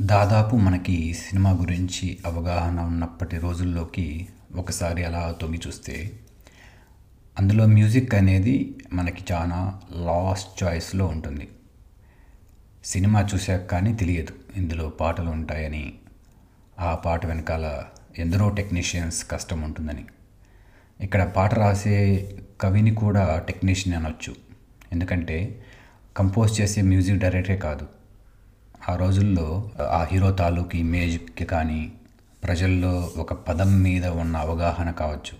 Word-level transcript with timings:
దాదాపు 0.00 0.56
మనకి 0.56 1.14
సినిమా 1.14 1.50
గురించి 1.50 2.18
అవగాహన 2.26 2.80
ఉన్నప్పటి 2.80 3.38
రోజుల్లోకి 3.38 4.28
ఒకసారి 4.54 5.04
అలా 5.04 5.36
తొంగి 5.40 5.60
చూస్తే 5.66 6.12
అందులో 7.38 7.66
మ్యూజిక్ 7.66 8.14
అనేది 8.14 8.78
మనకి 8.92 9.32
చాలా 9.32 9.80
లాస్ట్ 9.92 10.64
చాయిస్లో 10.64 11.06
ఉంటుంది. 11.06 11.48
సినిమా 12.84 13.28
చూశాక 13.34 13.66
కానీ 13.66 13.94
తెలియదు 13.94 14.32
ఇందులో 14.56 14.88
పాటలు 14.88 15.30
ఉంటాయని 15.30 15.92
ఆ 16.78 16.94
పాట 16.94 17.26
వెనకాల 17.26 17.82
ఎందరో 18.18 18.48
టెక్నీషియన్స్ 18.48 19.30
కష్టం 19.30 19.60
ఉంటుందని. 19.60 20.04
ఇక్కడ 21.00 21.22
పాట 21.22 21.54
రాసే 21.54 22.30
కవిని 22.60 22.94
కూడా 22.94 23.38
టెక్నీషియన్ 23.38 23.98
అనొచ్చు. 23.98 24.34
ఎందుకంటే 24.92 25.64
కంపోజ్ 26.16 26.60
చేసే 26.60 26.82
మ్యూజిక్ 26.82 27.18
డైరెక్టరే 27.18 27.56
కాదు. 27.56 27.99
ఆ 28.88 28.96
రోజుల్లో 28.96 29.70
ఆ 29.90 30.06
హీరో 30.12 30.30
తాలూకు 30.30 30.76
ఇమేజ్కి 30.76 31.44
కానీ 31.44 31.92
ప్రజల్లో 32.44 33.10
ఒక 33.16 33.32
పదం 33.32 33.82
మీద 33.82 34.06
ఉన్న 34.06 34.36
అవగాహన 34.36 34.90
కావచ్చు. 34.90 35.34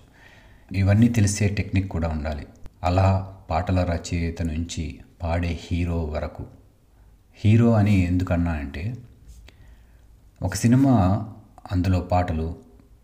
ఇవన్నీ 0.78 1.08
తెలిసే 1.08 1.48
టెక్నిక్ 1.48 1.88
కూడా 1.88 2.08
ఉండాలి. 2.08 2.46
అలా 2.84 3.36
పాటల 3.50 3.84
రచయిత 3.84 4.42
నుంచి 4.42 5.00
పాడే 5.22 5.58
హీరో 5.62 6.04
వరకు. 6.04 6.44
హీరో 7.44 7.72
అని 7.72 8.06
ఎందుకన్నా 8.06 8.52
అంటే 8.52 8.94
ఒక 10.42 10.54
సినిమా 10.54 11.26
అందులో 11.72 12.00
పాటలు 12.00 12.54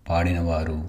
పాడినవారు 0.09 0.89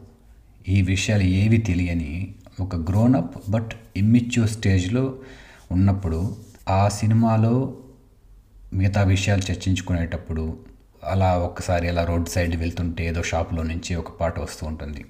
ఈ 0.68 0.82
విషయాలు 0.82 1.24
ఏవి 1.24 1.58
తెలియని 1.58 2.36
ఒక 2.60 2.76
గ్రోనప్ 2.76 3.52
బట్ 3.52 3.72
ఇమ్మిచ్యూర్ 3.98 4.50
స్టేజ్లో 4.50 5.16
ఉన్నప్పుడు 5.72 6.38
ఆ 6.70 6.88
సినిమాలో 6.88 7.78
మిగతా 8.74 9.04
విషయాలు 9.04 9.52
చర్చించుకునేటప్పుడు 9.52 10.58
అలా 11.04 11.38
ఒక్కసారి 11.38 11.88
అలా 11.88 12.06
రోడ్ 12.06 12.30
సైడ్ 12.30 12.56
వెళ్తుంటే 12.56 13.06
ఏదో 13.06 13.24
షాప్లో 13.24 13.64
నుంచి 13.64 13.96
ఒక 13.96 14.12
పాట 14.12 14.40
వస్తూ 14.40 14.68
ఉంటుంది. 14.68 15.06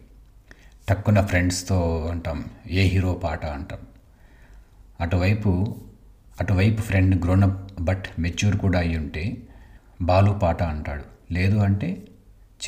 టక్కున 0.89 1.25
ఫ్రెండ్స్తో 1.25 2.07
అంటాం 2.11 2.45
ఏ 2.69 2.81
హీరో 2.81 3.13
పాట 3.13 3.45
అంటాం. 3.45 3.79
అటువైపు 5.01 5.77
అటువైపు 6.39 6.81
ఫ్రెండ్ 6.81 7.25
గ్రోనప్ 7.25 7.81
బట్ 7.81 8.03
మెచ్యూర్ 8.19 8.57
కూడా 8.57 8.79
అయి 8.79 8.97
ఉంటే 8.97 9.37
బాలు 10.01 10.31
పాట 10.31 10.63
అంటాడు. 10.63 11.33
లేదు 11.33 11.57
అంటే 11.57 12.07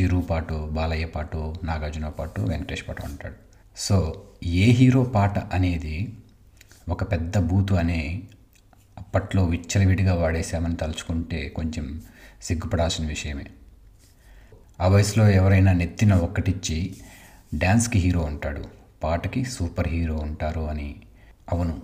చిరు 0.01 0.17
పాటు 0.17 0.69
బాలయ్య 0.71 1.05
పాటు 1.05 1.55
నాగార్జున 1.63 2.07
పాటు 2.07 2.41
వెంకటేష్ 2.41 2.87
పాట 2.89 3.05
అంటాడు. 3.05 3.35
సో 3.77 4.21
ఏ 4.45 4.71
హీరో 4.71 5.03
పాట 5.03 5.39
అనేది 5.39 6.13
ఒక 6.89 7.11
పెద్ద 7.11 7.37
బూతు 7.37 7.73
అనే 7.73 8.21
అప్పట్లో 8.99 9.45
విచ్చలవిడిగా 9.45 10.13
వాడేశామని 10.15 10.75
తలుచుకుంటే 10.75 11.49
కొంచెం 11.49 12.01
సిగ్గుపడాల్సిన 12.41 13.07
విషయమే. 13.07 13.45
ఆ 14.81 14.87
వయసులో 14.87 15.29
ఎవరైనా 15.29 15.71
నెత్తిన 15.73 16.13
ఒక్కటిచ్చి 16.13 16.95
డ్యాన్స్కి 17.55 17.99
హీరో 17.99 18.19
ఉంటాడు 18.19 18.63
పాటకి 19.03 19.45
సూపర్ 19.45 19.87
హీరో 19.87 20.15
ఉంటారు 20.15 20.61
అని. 20.61 20.95
అవును 21.51 21.81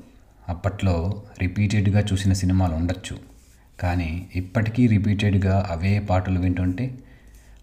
అప్పట్లో 0.50 1.24
రిపీటెడ్గా 1.40 2.00
చూసిన 2.14 2.34
సినిమాలు 2.34 2.74
ఉండొచ్చు 2.74 3.20
కానీ 3.80 4.30
ఇప్పటికీ 4.36 4.88
రిపీటెడ్గా 4.88 5.68
అవే 5.72 6.00
పాటలు 6.00 6.40
వింటుంటే 6.40 6.98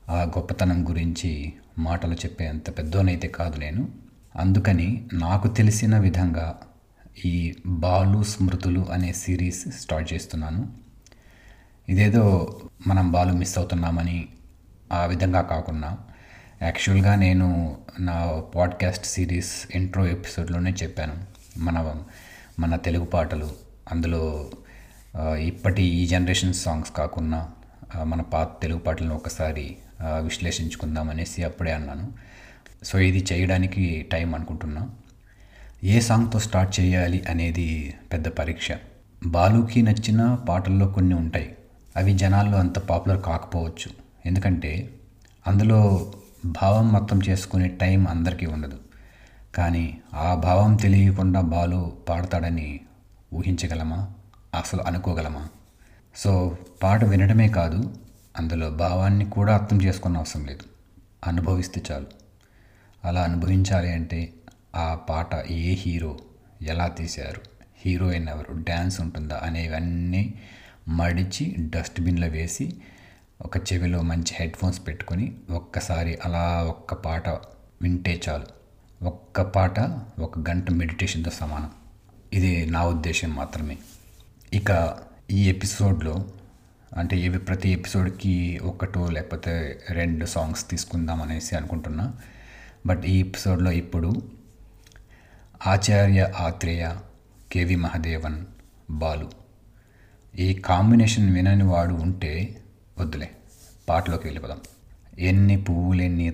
ఆ 0.08 0.22
గొప్పతనం 0.22 0.88
గురించి 0.88 1.52
మాటలు 1.78 2.14
చెప్పే 2.14 2.46
అంత 2.46 2.78
పెద్దోనైతే 2.78 3.28
కాదు 3.28 3.56
నేను. 3.56 3.88
అందుకని 4.36 5.04
నాకు 5.12 5.48
తెలిసిన 5.48 5.98
విధంగా 5.98 6.60
ఈ 7.24 7.54
బాలు 7.66 8.22
స్మృతులు 8.22 8.86
అనే 8.92 9.12
సిరీస్ 9.12 9.70
స్టార్ట్ 9.70 10.12
చేస్తున్నాను. 10.12 10.72
ఇదేదో 11.88 12.58
మనం 12.86 13.12
బాలు 13.12 13.32
మిస్ 13.32 13.58
అవుతున్నామని 13.58 14.28
ఆ 14.92 15.04
విధంగా 15.04 15.40
కాకుండా 15.40 15.98
యాక్చువల్గా 16.62 17.14
నేను 17.14 17.78
నా 18.00 18.42
పాడ్కాస్ట్ 18.54 19.06
సిరీస్ 19.06 19.66
ఇంట్రో 19.74 20.06
ఎపిసోడ్లోనే 20.06 20.70
చెప్పాను. 20.70 21.24
మన 21.58 22.04
మన 22.58 22.76
తెలుగు 22.76 23.04
పాటలు 23.04 23.52
అందులో 23.90 24.50
ఇప్పటి 25.38 25.82
ఈ 25.82 26.06
జనరేషన్ 26.06 26.54
సాంగ్స్ 26.54 26.90
కాకుండా 26.90 27.50
మన 28.04 28.20
పాత 28.20 28.62
తెలుగు 28.62 28.78
పాటలను 28.78 29.14
ఒకసారి 29.14 29.76
విశ్లేషించుకుందాం 30.02 31.10
అనేసి 31.10 31.44
అప్పుడే 31.44 31.72
అన్నాను. 31.72 32.12
సో 32.84 32.98
ఇది 32.98 33.26
చేయడానికి 33.32 34.08
టైం 34.12 34.34
అనుకుంటున్నాను 34.34 35.01
ఏ 35.84 36.00
సాంగ్తో 36.00 36.38
స్టార్ట్ 36.38 36.80
చేయాలి 36.80 37.24
అనేది 37.30 37.94
పెద్ద 38.12 38.28
పరీక్ష. 38.28 38.72
బాలుకి 39.26 39.82
నచ్చిన 39.82 40.34
పాటల్లో 40.34 40.86
కొన్ని 40.86 41.14
ఉంటాయి. 41.14 41.56
అవి 41.96 42.12
జనాల్లో 42.12 42.58
అంత 42.58 42.78
పాపులర్ 42.78 43.22
కాకపోవచ్చు. 43.22 43.90
ఎందుకంటే 44.26 44.94
అందులో 45.46 46.12
భావం 46.44 46.92
మొత్తం 46.92 47.20
చేసుకునే 47.28 47.68
టైం 47.68 48.08
అందరికీ 48.08 48.46
ఉండదు. 48.46 48.78
కానీ 49.54 49.98
ఆ 50.14 50.34
భావం 50.34 50.76
తెలియకుండా 50.76 51.40
బాలు 51.40 51.92
పాడతాడని 52.08 52.80
ఊహించగలమా? 53.34 54.08
అసలు 54.58 54.80
అనుకోగలమా? 54.80 55.48
సో 56.16 56.58
పాట 56.82 57.04
వినడమే 57.04 57.48
కాదు 57.48 57.94
అందులో 58.36 58.70
భావాన్ని 58.70 59.24
కూడా 59.24 59.54
అర్థం 59.54 59.82
చేసుకున్న 59.82 60.16
అవసరం 60.16 60.44
లేదు. 60.44 60.62
అనుభవిస్తే 61.26 61.82
చాలు. 61.92 62.06
అలా 63.04 63.22
అనుభవించాలి 63.22 63.92
అంటే 63.92 64.32
ఆ 64.74 64.94
పాట 64.94 65.34
ఏ 65.34 65.74
హీరో 65.74 66.18
ఎలా 66.62 66.88
తీశారు? 66.88 67.40
హీరోయిన్ 67.76 68.28
ఎవరు? 68.28 68.52
డ్యాన్స్ 68.52 69.00
ఉంటుందా? 69.00 69.40
అనేవన్నీ 69.42 70.34
మడిచి 70.88 71.56
డస్ట్బిన్లో 71.58 72.26
వేసి 72.26 72.76
ఒక 73.42 73.56
చెవిలో 73.56 74.02
మంచి 74.02 74.34
హెడ్ 74.34 74.56
ఫోన్స్ 74.56 74.86
పెట్టుకొని 74.86 75.32
ఒక్కసారి 75.50 76.18
అలా 76.24 76.64
ఒక్క 76.64 76.94
పాట 76.94 77.28
వింటే 77.82 78.20
చాలు. 78.28 78.46
ఒక్క 79.04 79.42
పాట 79.42 79.80
ఒక 80.20 80.38
గంట 80.38 80.70
మెడిటేషన్తో 80.70 81.30
సమానం. 81.30 81.70
ఇది 82.32 82.66
నా 82.66 82.86
ఉద్దేశం 82.86 83.34
మాత్రమే. 83.34 83.78
ఇక 84.52 84.96
ఈ 85.30 85.48
ఎపిసోడ్లో 85.48 86.26
అంటే 86.96 87.16
ఇవి 87.16 87.38
ప్రతి 87.38 87.68
ఎపిసోడ్కి 87.68 88.58
ఒకటో 88.62 89.10
లేకపోతే 89.10 89.80
రెండు 89.90 90.26
సాంగ్స్ 90.26 90.70
తీసుకుందాం 90.70 91.22
అనేసి 91.22 91.56
అనుకుంటున్నా. 91.56 92.14
బట్ 92.86 93.04
ఈ 93.04 93.20
ఎపిసోడ్లో 93.20 93.72
ఇప్పుడు 93.72 94.22
ఆచార్య 95.66 96.32
ఆత్రేయ 96.36 96.96
కేవి 97.52 97.76
మహదేవన్ 97.76 98.46
బాలు. 98.90 99.30
ఈ 100.38 100.54
కాంబినేషన్ 100.54 101.34
వినని 101.34 101.64
వాడు 101.64 101.94
ఉంటే 101.94 102.62
వద్దులే 103.00 103.30
పాటలోకి 103.88 104.26
వెళ్ళిపోదాం. 104.26 104.58
ఎన్ని 105.18 105.62
పువ్వులెన్ని 105.62 106.32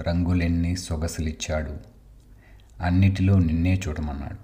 రంగులెన్ని 0.00 0.76
సొగసులిచ్చాడు 0.76 1.76
అన్నిటిలో 2.82 3.38
నిన్నే 3.38 3.80
చూడమన్నాడు. 3.88 4.38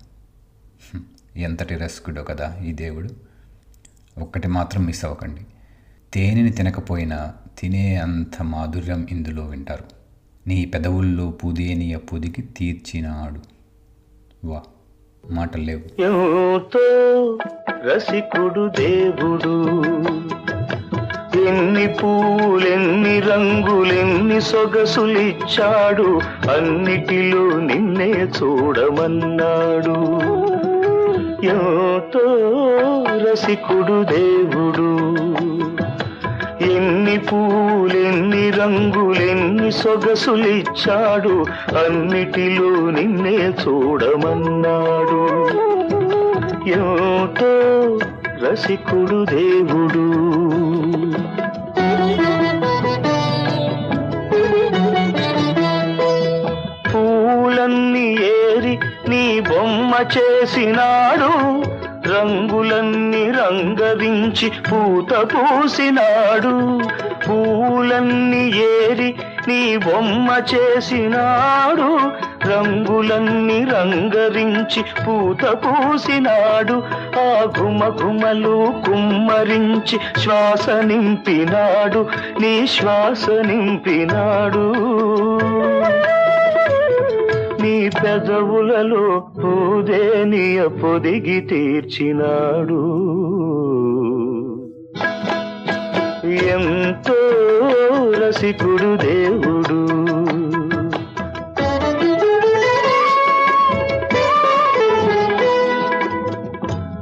ఎంతటి 1.39 1.75
రస్కుడో 1.75 2.23
కదా 2.23 2.59
ఈ 2.65 2.73
దేవుడు. 2.73 3.11
ఒక్కటి 4.19 4.49
మాత్రం 4.49 4.85
మిస్ 4.85 5.05
అవ్వకండి. 5.05 5.47
తేనెని 6.15 6.51
తినకపోయినా 6.51 7.35
తినే 7.59 7.97
అంత 7.97 8.43
మాధుర్యం 8.43 9.07
ఇందులో 9.11 9.47
వింటారు. 9.47 9.85
నీ 10.47 10.65
పెదవుల్లో 10.65 11.31
పుదేనియ 11.31 11.97
పొదికి 11.97 12.43
తీర్చినాడు. 12.43 13.54
వా 14.44 14.60
మాటలు 15.31 15.62
లేవు. 15.62 16.03
ఎంతో 16.03 17.38
రసికుడు 17.84 18.69
దేవుడు. 18.69 19.65
ఎన్ని 21.49 21.87
పూలెన్ని 21.87 23.21
రంగులెన్ని 23.21 24.41
సొగసులిచ్చాడు 24.41 26.21
అన్నిటిలో 26.50 27.60
నిన్నే 27.60 28.10
చూడమన్నాడు. 28.10 29.99
ఎంతో 31.47 32.21
రసికుడు 33.31 34.05
దేవుడు. 34.05 35.14
పూలెన్ని 37.19 38.50
రంగులెన్ని 38.50 39.72
సొగసులిచ్చాడు 39.72 41.44
అన్నిటిలో 41.78 42.90
నిన్నే 42.90 43.49
చూడమన్నాడు. 43.49 45.25
ఎంతో 46.69 47.99
రసికుడు 48.46 49.25
దేవుడు. 49.25 50.14
పూలన్నీ 56.94 58.08
ఏరి 58.11 58.78
నీ 59.08 59.40
బొమ్మ 59.40 59.94
చేసినాడు 60.19 61.63
రంగులన్నీ 62.09 63.31
రంగరించి 63.31 64.49
పూత 64.49 65.35
పూసినాడు. 65.35 66.81
పూలన్నీ 67.29 68.47
ఏరి 68.47 69.15
నీ 69.49 69.77
బొమ్మ 69.77 70.29
చేసినాడు. 70.55 71.99
రంగులన్నీ 72.51 73.65
రంగరించి 73.65 74.85
పూత 75.06 75.45
పూసినాడు. 75.45 76.83
ఆ 77.21 77.45
ఘుమఘుమలు 77.59 78.75
కుమ్మరించి 78.87 79.99
శ్వాస 80.21 80.71
నింపినాడు. 80.71 82.07
నీ 82.41 82.67
శ్వాస 82.67 83.31
నింపినాడు. 83.31 84.75
పెదవులలో 87.89 89.27
పూదేనియ 89.39 90.67
పొదిగి 90.67 91.41
తీర్చినాడు. 91.41 92.81
ఎంతో 96.27 97.21
రసికుడు 98.27 98.97
దేవుడు. 98.97 99.85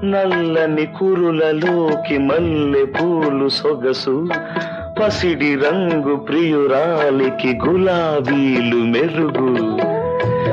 నల్లని 0.07 0.87
కురులలోకి 0.87 2.19
మల్లె 2.19 2.85
పూలు 2.85 3.49
సొగసు 3.49 4.29
పసిడి 5.01 5.55
రంగు 5.55 6.17
ప్రియురాలికి 6.17 7.59
గులాబీలు 7.69 8.77
మెరుగు. 8.77 9.92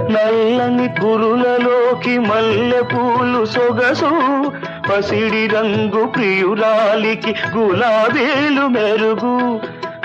నల్లని 0.10 0.88
కురులలోకి 0.88 2.20
మల్లె 2.20 2.82
పూలు 2.82 3.46
సొగసు 3.46 4.10
పసిడి 4.92 5.48
రంగు 5.48 6.06
ప్రియురాలికి 6.06 7.36
గులాబీలు 7.58 8.68
మెరుగు. 8.68 9.60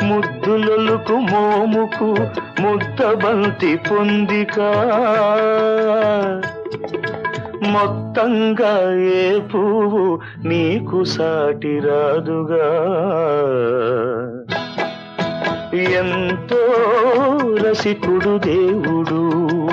ముద్దులొలుకు 0.05 1.13
మోముకు 1.13 2.17
ముద్దబంతి 2.61 3.79
పొందిక. 3.91 4.61
మొత్తంగా 7.69 9.01
ఏ 9.03 9.39
పువ్వు 9.39 10.21
నీకు 10.45 11.05
సాటి 11.05 11.81
రాదుగా. 11.81 12.67
ఎంతో 15.75 16.67
రసికుడు 17.69 18.39
దేవుడు. 18.39 19.64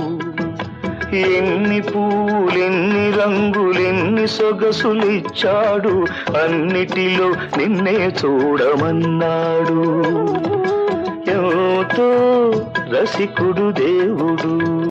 ఎన్ని 1.13 1.81
పూలెన్ని 1.81 3.11
రంగులెన్ని 3.11 4.27
సొగసులిచ్చాడు 4.27 6.05
అన్నిటిలో 6.37 7.29
నిన్నే 7.57 8.15
చూడమన్నాడు. 8.25 9.81
ఎంతో 11.31 12.09
రసికుడు 12.89 13.71
దేవుడు? 13.71 14.90